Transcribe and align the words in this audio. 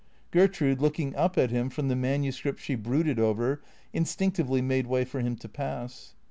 Gertrude, 0.31 0.79
looking 0.81 1.15
up 1.15 1.37
at 1.37 1.51
him 1.51 1.69
from 1.69 1.87
the 1.87 1.95
manuscript 1.95 2.59
she 2.59 2.73
brooded 2.73 3.19
over, 3.19 3.61
instinctively 3.93 4.59
made 4.59 4.87
way 4.87 5.05
for 5.05 5.19
him 5.19 5.35
to 5.35 5.47
pass. 5.47 6.15